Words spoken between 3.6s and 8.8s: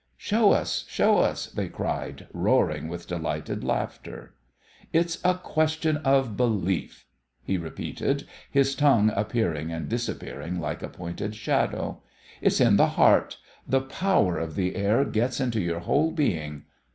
laughter. "It's a question of belief," he repeated, his